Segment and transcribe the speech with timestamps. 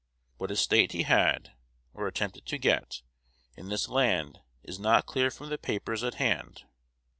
[0.39, 1.53] What estate he had,
[1.93, 3.03] or attempted to get,
[3.55, 6.63] in this land, is not clear from the papers at hand.